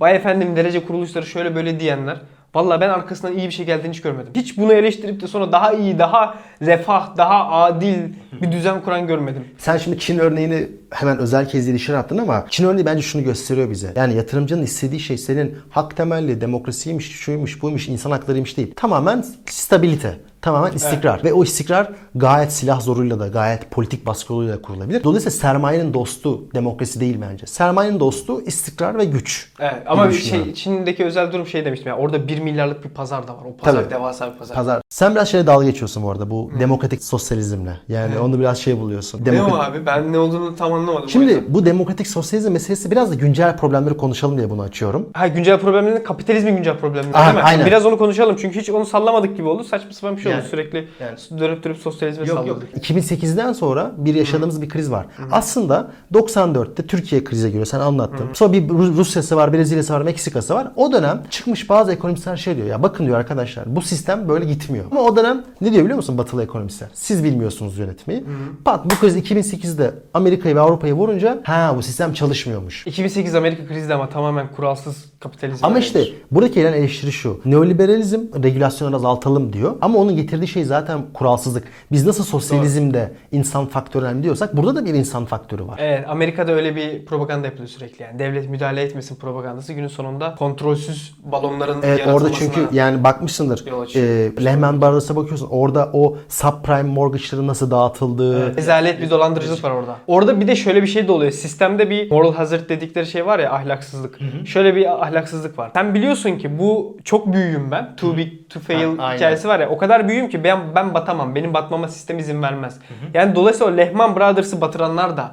[0.00, 2.16] vay efendim derece kuruluşları şöyle böyle diyenler
[2.54, 4.32] Valla ben arkasından iyi bir şey geldiğini hiç görmedim.
[4.36, 7.98] Hiç bunu eleştirip de sonra daha iyi, daha refah, daha adil
[8.42, 9.48] bir düzen kuran görmedim.
[9.58, 13.24] Sen şimdi Çin örneğini hemen özel kez diye dışarı attın ama Çin örneği bence şunu
[13.24, 13.92] gösteriyor bize.
[13.96, 18.72] Yani yatırımcının istediği şey senin hak temelli demokrasiymiş, şuymuş, buymuş, insan haklarıymış değil.
[18.76, 20.16] Tamamen stabilite.
[20.42, 21.24] Tamamen istikrar.
[21.24, 25.04] Ve o istikrar gayet silah zoruyla da gayet politik baskı yoluyla da kurulabilir.
[25.04, 27.46] Dolayısıyla sermayenin dostu demokrasi değil bence.
[27.46, 29.52] Sermayenin dostu istikrar ve güç.
[29.60, 33.28] Evet ama bir şey Çin'deki özel durum şey demiştim ya orada 1 milyarlık bir pazar
[33.28, 33.42] da var.
[33.44, 33.90] O pazar Tabii.
[33.90, 34.56] devasa bir pazar.
[34.56, 34.82] Pazar.
[34.88, 37.80] Sen biraz şeye dalga geçiyorsun bu arada bu demokratik sosyalizmle.
[37.88, 39.20] Yani onu biraz şey buluyorsun.
[39.20, 39.86] Ne Demokrat- o abi?
[39.86, 41.08] Ben ne olduğunu tam anlamadım.
[41.08, 45.08] Şimdi bu demokratik sosyalizm meselesi biraz da güncel problemleri konuşalım diye bunu açıyorum.
[45.14, 47.42] Ha güncel problemlerin kapitalizmin güncel problemleri Aha, değil mi?
[47.42, 47.66] aynen.
[47.66, 49.64] Biraz onu konuşalım çünkü hiç onu sallamadık gibi oldu.
[49.64, 50.38] Saçma sapan bir şey oldu.
[50.40, 52.68] Yani- Sürekli yani- dönüp dönüp sosyalizme salladık.
[52.76, 55.06] 2008'den sonra bir yaşadığımız bir kriz var.
[55.30, 57.66] Aslında 94'te Türkiye krize giriyor.
[57.66, 58.26] Sen anlattın.
[58.34, 60.68] Sonra bir Ru- Rusya'sı var, Brezilya'sı var, Meksika'sı var.
[60.76, 62.66] O dönem çıkmış bazı ekonomistler şey diyor.
[62.66, 64.84] Ya bakın diyor arkadaşlar bu sistem böyle gitmiyor.
[64.90, 66.88] Ama o dönem ne diyor biliyor musun batılı ekonomistler?
[66.94, 68.24] Siz bilmiyorsunuz yönetmeyi.
[68.64, 72.86] Pat bu kriz 2008'de Amerika'yı ve Avrupa'yı vurunca ha bu sistem çalışmıyormuş.
[72.86, 75.66] 2008 Amerika krizi de ama tamamen kuralsız kapitalizm.
[75.66, 77.40] Ama işte buradaki gelen eleştiri şu.
[77.44, 79.76] Neoliberalizm regülasyonu azaltalım diyor.
[79.80, 81.64] Ama onun getirdiği şey zaten kuralsızlık.
[81.92, 85.78] Biz nasıl sosyalizmde insan faktörü önemli diyorsak burada da bir insan faktörü var.
[85.78, 88.18] Evet Amerika'da öyle bir propaganda yapılıyor sürekli yani.
[88.18, 93.64] Devlet müdahale etmesin propagandası günün sonunda kontrolsüz balonların Evet orada çünkü yani bakmışsındır.
[93.96, 95.48] E, Lehman Brothers'a bakıyorsun.
[95.50, 98.56] Orada o subprime mortgage'ların nasıl dağıtıldığı.
[98.56, 99.96] Rezalet bir dolandırıcılık var orada.
[100.06, 101.32] Orada bir de şöyle bir şey de oluyor.
[101.32, 104.18] Sistemde bir moral hazard dedikleri şey var ya ahlaksızlık.
[104.46, 105.70] Şöyle bir ahlaksızlık var.
[105.74, 107.96] Sen biliyorsun ki bu çok büyüğüm ben.
[107.96, 109.16] Too big to fail Ha, aynen.
[109.16, 109.68] hikayesi var ya.
[109.68, 111.34] O kadar büyüğüm ki ben ben batamam.
[111.34, 112.78] Benim batmama sistem izin vermez.
[113.14, 115.30] Yani dolayısıyla o Lehman Brothers'ı batıranlar da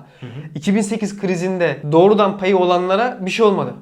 [0.56, 3.74] 2008 krizinde doğrudan payı olanlara bir şey olmadı.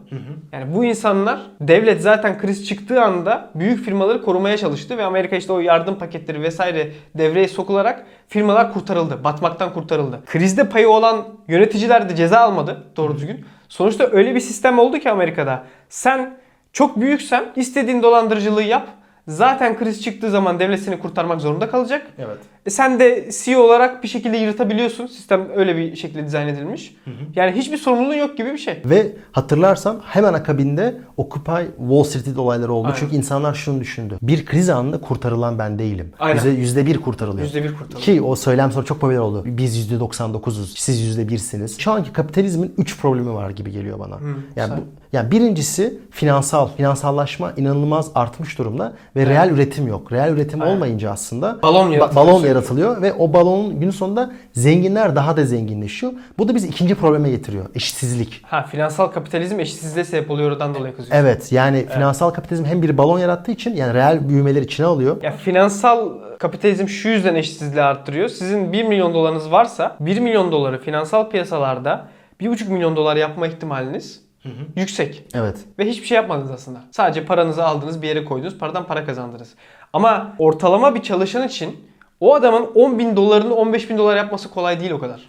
[0.52, 5.54] Yani bu insanlar devlet zaten kriz çıktığı anda büyük firmaları korumaya çalıştı ve Amerika işte
[5.54, 9.24] o yardım paketleri vesaire devreye sokularak firmalar kurtarıldı.
[9.24, 10.22] Batmaktan kurtarıldı.
[10.26, 13.46] Krizde payı olan yöneticiler de ceza almadı doğru düzgün.
[13.70, 15.64] Sonuçta öyle bir sistem oldu ki Amerika'da.
[15.90, 16.38] Sen
[16.74, 18.88] çok büyüksen istediğin dolandırıcılığı yap.
[19.28, 22.08] Zaten kriz çıktığı zaman devlet seni kurtarmak zorunda kalacak.
[22.18, 22.38] Evet.
[22.68, 25.08] E sen de CEO olarak bir şekilde yırtabiliyorsun.
[25.08, 26.96] Sistem öyle bir şekilde dizayn edilmiş.
[27.36, 28.82] Yani hiçbir sorumluluğun yok gibi bir şey.
[28.86, 32.88] Ve hatırlarsan hemen akabinde Occupy Wall Street olayları oldu.
[32.88, 33.00] Aynen.
[33.00, 34.18] Çünkü insanlar şunu düşündü.
[34.22, 36.14] Bir kriz anında kurtarılan ben değilim.
[36.20, 36.36] Aynen.
[36.36, 37.44] Yüzde, yüzde bir kurtarılıyor.
[37.44, 38.02] Yüzde bir kurtarılıyor.
[38.02, 39.44] Ki o söylem sonra çok popüler oldu.
[39.46, 41.80] Biz yüzde 99'uz, siz yüzde birsiniz.
[41.80, 44.20] Şu anki kapitalizmin 3 problemi var gibi geliyor bana.
[44.56, 44.78] yani, say.
[44.78, 44.82] bu,
[45.14, 46.70] yani birincisi finansal.
[46.78, 50.12] Finansallaşma inanılmaz artmış durumda ve reel üretim yok.
[50.12, 50.74] Reel üretim Aynen.
[50.76, 52.54] olmayınca aslında Balon ba- balon sürekli.
[52.58, 56.14] Yaratılıyor ve o balonun gün sonunda zenginler daha da zenginleşiyor.
[56.38, 57.66] Bu da bizi ikinci probleme getiriyor.
[57.76, 58.42] Eşitsizlik.
[58.46, 61.26] Ha finansal kapitalizm eşitsizliğe sebep oluyor oradan dolayı kızıyorsun.
[61.26, 65.24] Evet yani finansal kapitalizm hem bir balon yarattığı için yani reel büyümeleri içine alıyor.
[65.24, 68.30] Ya finansal kapitalizm şu yüzden eşitsizliği arttırıyor.
[68.30, 72.08] Sizin 1 milyon dolarınız varsa 1 milyon doları finansal piyasalarda
[72.42, 74.28] 1,5 milyon dolar yapma ihtimaliniz
[74.76, 75.24] yüksek.
[75.34, 75.58] Evet.
[75.80, 76.80] Ve hiçbir şey yapmadınız aslında.
[76.92, 79.56] Sadece paranızı aldınız bir yere koydunuz paradan para kazandınız.
[79.94, 81.87] Ama ortalama bir çalışan için
[82.20, 85.28] o adamın 10 bin dolarını 15 bin dolar yapması kolay değil o kadar.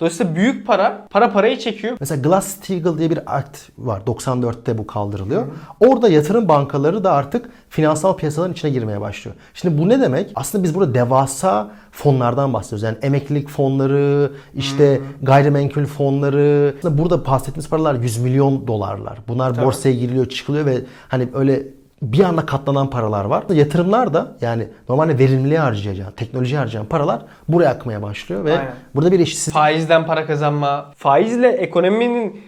[0.00, 1.96] Dolayısıyla büyük para, para parayı çekiyor.
[2.00, 4.02] Mesela Glass-Steagall diye bir akt var.
[4.06, 5.46] 94'te bu kaldırılıyor.
[5.80, 9.36] Orada yatırım bankaları da artık finansal piyasaların içine girmeye başlıyor.
[9.54, 10.30] Şimdi bu ne demek?
[10.34, 12.82] Aslında biz burada devasa fonlardan bahsediyoruz.
[12.82, 16.74] Yani emeklilik fonları, işte gayrimenkul fonları.
[16.78, 19.18] Aslında burada bahsettiğimiz paralar 100 milyon dolarlar.
[19.28, 19.66] Bunlar Tabii.
[19.66, 21.62] borsaya giriliyor, çıkılıyor ve hani öyle
[22.02, 23.44] bir anda katlanan paralar var.
[23.50, 28.74] Yatırımlar da yani normalde verimliliğe harcayacağın, teknoloji harcayan paralar buraya akmaya başlıyor ve Aynen.
[28.94, 32.40] burada bir eşitsizlik Faizden para kazanma, faizle ekonominin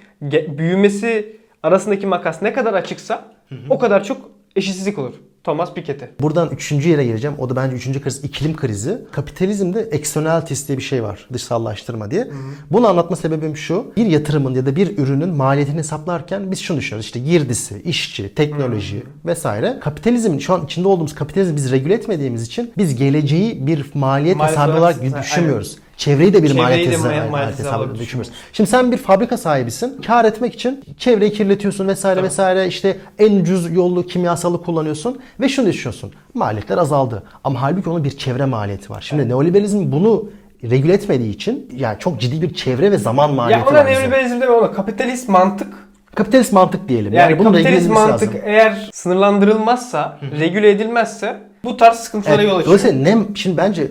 [0.59, 3.25] büyümesi arasındaki makas ne kadar açıksa
[3.71, 5.15] o kadar çok eşitsizlik olur.
[5.47, 6.05] Thomas Piketty.
[6.21, 7.37] Buradan üçüncü yere geleceğim.
[7.39, 8.99] O da bence üçüncü kriz iklim krizi.
[9.13, 11.29] Kapitalizmde externalities diye bir şey var.
[11.33, 12.29] Dışsallaştırma diye.
[12.71, 13.93] Bunu anlatma sebebim şu.
[13.97, 17.07] Bir yatırımın ya da bir ürünün maliyetini hesaplarken biz şunu düşünüyoruz.
[17.07, 19.77] İşte girdisi, işçi, teknoloji vesaire.
[19.81, 24.79] Kapitalizmin şu an içinde olduğumuz kapitalizmi biz regüle etmediğimiz için biz geleceği bir maliyet hesabı
[24.79, 25.77] olarak- düşünmüyoruz.
[25.97, 28.33] Çevreyi de bir Çevreyi maliyet de hesabı, maliyet maliyet hesabı hesabı olarak düşünmüyoruz.
[28.53, 30.03] Şimdi sen bir fabrika sahibisin.
[30.07, 32.27] Kar etmek için çevreyi kirletiyorsun vesaire Tabii.
[32.27, 32.67] vesaire.
[32.67, 36.13] İşte en ucuz yollu kimyasalı kullanıyorsun ve şunu düşünüyorsun.
[36.35, 37.23] Maliyetler azaldı.
[37.45, 39.01] Ama halbuki onun bir çevre maliyeti var.
[39.09, 40.31] Şimdi neoliberalizm bunu
[40.71, 43.87] regüle etmediği için yani çok ciddi bir çevre ve zaman maliyeti Ya ona var.
[43.91, 44.01] bize.
[44.01, 45.69] neoliberalizm deme ona kapitalist mantık.
[46.15, 47.13] Kapitalist mantık diyelim.
[47.13, 48.41] Yani, regüle kapitalist edilmesi mantık lazım.
[48.45, 52.79] eğer sınırlandırılmazsa, regüle edilmezse bu tarz sıkıntılara Evet, yol açıyor.
[52.79, 53.89] dolayısıyla ne, şimdi bence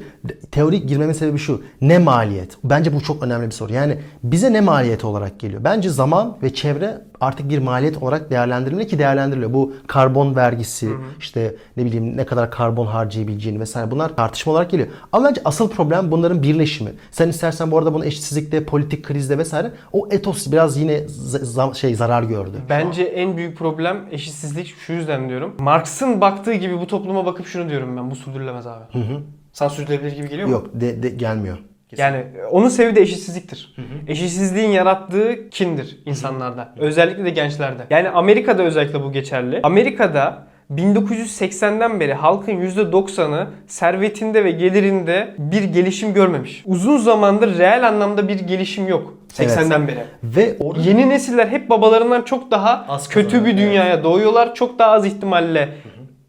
[0.51, 1.61] teorik girmemin sebebi şu.
[1.81, 2.57] Ne maliyet?
[2.63, 3.73] Bence bu çok önemli bir soru.
[3.73, 5.63] Yani bize ne maliyet olarak geliyor?
[5.63, 9.53] Bence zaman ve çevre artık bir maliyet olarak değerlendirilmeli ki değerlendiriliyor.
[9.53, 14.87] Bu karbon vergisi, işte ne bileyim ne kadar karbon harcayabileceğini vesaire bunlar tartışma olarak geliyor.
[15.11, 16.91] Ama bence asıl problem bunların birleşimi.
[17.11, 21.75] Sen istersen bu arada bunu eşitsizlikte, politik krizde vesaire o etos biraz yine z- zam-
[21.75, 22.57] şey zarar gördü.
[22.69, 25.53] Bence en büyük problem eşitsizlik şu yüzden diyorum.
[25.59, 28.11] Marx'ın baktığı gibi bu topluma bakıp şunu diyorum ben.
[28.11, 28.83] Bu sürdürülemez abi.
[28.93, 29.03] Sana
[29.69, 30.53] sürdürülebilir gibi geliyor mu?
[30.53, 31.57] Yok de, de- gelmiyor.
[31.97, 33.75] Yani onun sebebi de eşitsizliktir.
[34.07, 36.73] Eşitsizliğin yarattığı kindir insanlarda.
[36.77, 37.81] Özellikle de gençlerde.
[37.89, 39.59] Yani Amerika'da özellikle bu geçerli.
[39.63, 46.63] Amerika'da 1980'den beri halkın %90'ı servetinde ve gelirinde bir gelişim görmemiş.
[46.65, 49.13] Uzun zamandır reel anlamda bir gelişim yok.
[49.33, 50.03] 80'den beri.
[50.23, 54.55] Ve orada Yeni nesiller hep babalarından çok daha Az kötü bir dünyaya doğuyorlar.
[54.55, 55.69] Çok daha az ihtimalle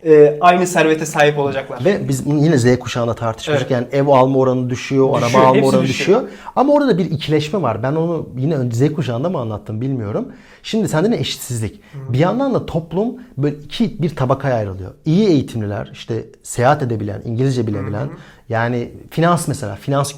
[0.04, 1.84] e, aynı servete sahip olacaklar.
[1.84, 3.70] Ve biz bunu yine Z kuşağında tartışmıştık.
[3.70, 3.92] Evet.
[3.92, 6.20] Yani ev alma oranı düşüyor, Düşüyor, araba alma oranı düşüyor.
[6.22, 6.22] düşüyor.
[6.56, 7.82] Ama orada da bir ikileşme var.
[7.82, 10.28] Ben onu yine Z kuşağında mı anlattım bilmiyorum.
[10.62, 11.80] Şimdi sende ne eşitsizlik.
[12.08, 14.90] Bir yandan da toplum böyle iki bir tabakaya ayrılıyor.
[15.04, 18.08] İyi eğitimliler, işte seyahat edebilen, İngilizce bilebilen,
[18.48, 20.12] yani finans mesela, finans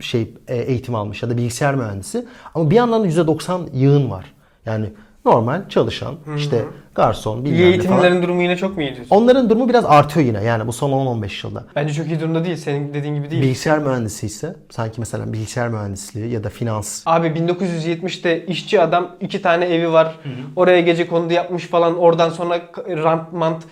[0.00, 2.26] şey e, eğitim almış ya da bilgisayar mühendisi.
[2.54, 4.24] Ama bir yandan da %90 yığın var.
[4.66, 4.86] Yani
[5.30, 6.64] normal çalışan, işte
[6.94, 7.72] garson, İyi bilmem ne falan.
[7.72, 9.16] eğitimlilerin durumu yine çok mu iyi diyorsun?
[9.16, 11.64] Onların durumu biraz artıyor yine yani bu son 10-15 yılda.
[11.76, 12.56] Bence çok iyi durumda değil.
[12.56, 13.42] Senin dediğin gibi değil.
[13.42, 17.02] Bilgisayar mühendisi ise sanki mesela bilgisayar mühendisliği ya da finans.
[17.06, 20.14] Abi 1970'te işçi adam iki tane evi var.
[20.56, 21.98] Oraya gece kondu yapmış falan.
[21.98, 23.62] Oradan sonra rant mant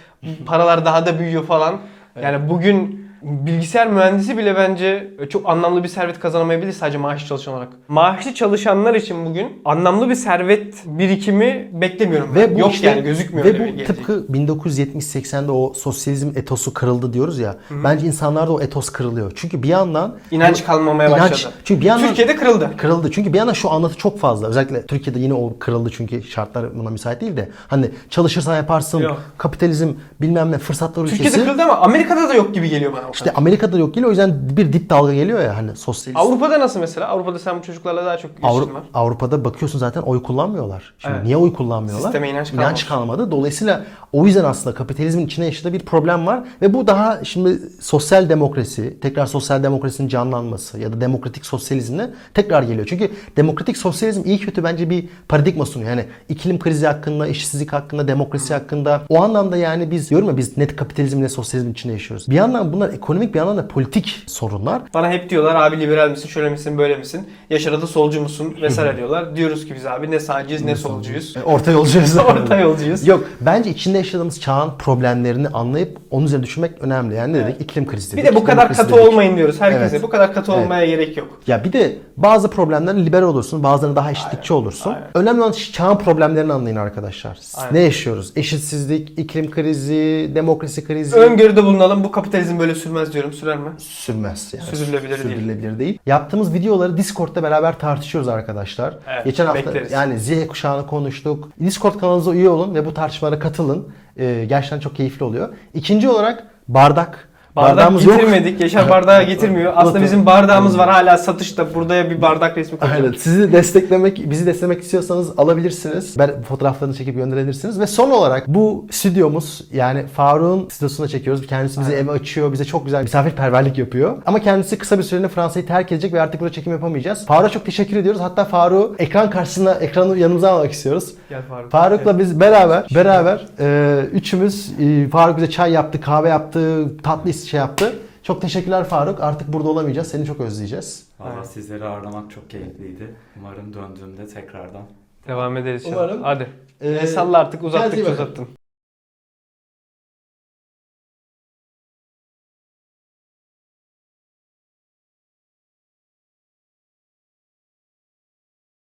[0.47, 1.79] paralar daha da büyüyor falan.
[2.23, 7.69] Yani bugün bilgisayar mühendisi bile bence çok anlamlı bir servet kazanamayabilir sadece maaşlı çalışan olarak.
[7.89, 12.35] Maaşlı çalışanlar için bugün anlamlı bir servet birikimi beklemiyorum.
[12.35, 12.55] Ve ben.
[12.55, 13.47] bu Yok işte- yani gözükmüyor.
[13.47, 13.87] Ve bu gelecek.
[13.87, 17.57] tıpkı 1970-80'de o sosyalizm etosu kırıldı diyoruz ya.
[17.71, 19.33] Bence insanlarda o etos kırılıyor.
[19.35, 21.55] Çünkü bir yandan İnanç kalmamaya İnanç- başladı.
[21.65, 22.71] Çünkü bir yandan Türkiye'de kırıldı.
[22.77, 23.11] kırıldı.
[23.11, 24.47] Çünkü bir yandan şu anlatı çok fazla.
[24.49, 27.49] Özellikle Türkiye'de yine o kırıldı çünkü şartlar buna müsait değil de.
[27.69, 29.01] Hani çalışırsan yaparsın.
[29.01, 29.23] Yok.
[29.39, 29.89] Kapitalizm
[30.21, 31.23] bilmem ne fırsatlar ülkesi.
[31.23, 33.03] Türkiye'de kırıldı ama Amerika'da da yok gibi geliyor bana.
[33.17, 33.33] İşte.
[33.33, 34.09] Amerika'da yok geliyor.
[34.09, 36.21] O yüzden bir dip dalga geliyor ya hani sosyalist.
[36.21, 37.09] Avrupa'da nasıl mesela?
[37.09, 38.83] Avrupa'da sen bu çocuklarla daha çok ilişkin Avru- var.
[38.95, 40.95] Avrupa'da bakıyorsun zaten oy kullanmıyorlar.
[40.99, 41.25] Şimdi Evet.
[41.25, 42.03] niye oy kullanmıyorlar?
[42.03, 42.85] Sisteme inanç kalmamış.
[42.85, 43.31] kalmadı.
[43.31, 48.29] Dolayısıyla o yüzden aslında kapitalizmin içine yaşadığı bir problem var ve bu daha şimdi sosyal
[48.29, 52.87] demokrasi, tekrar sosyal demokrasinin canlanması ya da demokratik sosyalizmle tekrar geliyor.
[52.91, 55.91] Çünkü demokratik sosyalizm iyi kötü bence bir paradigma sunuyor.
[55.91, 59.03] Yani iklim krizi hakkında, işsizlik hakkında, demokrasi hakkında.
[59.09, 62.31] O anlamda yani biz diyorum ya biz net kapitalizm ne sosyalizmin içinde yaşıyoruz.
[62.31, 64.83] Bir yandan bunlar ekonomik bir yandan da politik sorunlar.
[64.95, 67.27] Bana hep diyorlar abi liberal misin, şöyle misin, böyle misin?
[67.51, 69.37] Yaşar'a da solcu musun vesaire diyorlar.
[69.37, 71.37] Diyoruz ki biz abi ne sağcıyız ne solcuyuz.
[71.37, 72.17] E, Orta yolcuyuz.
[72.19, 73.07] Orta yolcuyuz.
[73.07, 77.15] Yok bence içinde yaşadığımız çağın problemlerini anlayıp onun üzerine düşünmek önemli.
[77.15, 77.61] Yani ne dedik?
[77.61, 78.33] İklim krizi Bir dedik.
[78.33, 79.09] de bu kadar katı dedik.
[79.09, 79.85] olmayın diyoruz herkese.
[79.97, 80.03] Evet.
[80.03, 80.65] Bu kadar katı Evet.
[80.65, 81.29] olmaya gerek yok.
[81.47, 84.91] Ya bir de bazı problemlerin liberal olursun, bazılarında daha eşitlikçi olursun.
[84.93, 85.09] aynen.
[85.15, 87.39] Önemli olan çağın problemlerini anlayın arkadaşlar.
[87.57, 87.75] Aynen.
[87.75, 88.33] Ne yaşıyoruz?
[88.37, 91.17] Eşitsizlik, iklim krizi, demokrasi krizi.
[91.17, 92.05] Öngörüde bulunalım.
[92.05, 93.33] Bu kapitalizm böyle sürmez diyorum.
[93.33, 93.71] Sürer mi?
[93.79, 94.55] Sürmez.
[94.55, 94.67] Yani.
[94.67, 95.23] Sürdürülebilir değil.
[95.23, 95.99] Sürdürülebilir değil.
[96.07, 98.95] Yaptığımız videoları Discord'da beraber tartışıyoruz arkadaşlar.
[99.09, 99.93] Evet, Geçen hafta bekleriz.
[99.93, 101.49] yani Z kuşağını konuştuk.
[101.61, 103.89] Discord kanalımıza üye olun ve bu tartışmalara katılın.
[104.19, 105.49] Ee, gerçekten çok keyifli oluyor.
[105.75, 107.29] İkinci olarak bardak.
[107.57, 108.17] Bardak Bardağımız yok.
[108.21, 108.61] getirmedik.
[108.61, 109.73] Yaşar bardağı getirmiyor.
[109.73, 110.03] Aslında Unuttum.
[110.03, 111.75] bizim bardağımız var hala satışta.
[111.75, 113.05] Buraya bir bardak resmi koyacağım.
[113.05, 113.17] Aynen.
[113.19, 116.19] Sizi desteklemek, bizi desteklemek istiyorsanız alabilirsiniz.
[116.19, 117.81] Ben fotoğraflarını çekip gönderebilirsiniz.
[117.81, 121.47] Ve son olarak bu stüdyomuz yani Faruk'un stüdyosunda çekiyoruz.
[121.47, 122.53] Kendisi bize ev açıyor.
[122.53, 124.17] Bize çok güzel misafirperverlik yapıyor.
[124.27, 127.27] Ama kendisi kısa bir süreliğine Fransa'yı terk edecek ve artık burada çekim yapamayacağız.
[127.27, 128.21] Faruk'a çok teşekkür ediyoruz.
[128.21, 131.15] Hatta Faruk'u ekran karşısına, ekranı yanımıza almak istiyoruz.
[131.29, 131.71] Gel Faruk.
[131.71, 137.61] Faruk'la biz beraber beraber e, üçümüz e, Faruk bize çay yaptı, kahve yaptı, tatlı şey
[137.61, 137.99] yaptı.
[138.23, 139.21] Çok teşekkürler Faruk.
[139.21, 140.09] Artık burada olamayacağız.
[140.09, 141.07] Seni çok özleyeceğiz.
[141.21, 141.47] Valla Evet.
[141.47, 143.15] sizleri ağırlamak çok keyifliydi.
[143.39, 144.83] Umarım döndüğümde tekrardan
[145.29, 145.87] Devam ederiz.
[145.87, 146.03] inşallah.
[146.05, 146.23] Umarım.
[146.23, 146.47] Hadi.
[146.81, 148.13] Ee, E, salla artık uzattık bakın.
[148.13, 148.49] uzattın.